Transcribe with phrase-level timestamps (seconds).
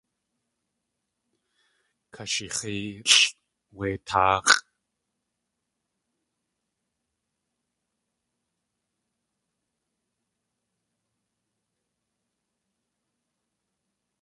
[2.13, 3.17] Kashix̲éelʼ
[3.77, 4.59] wé táax̲ʼ.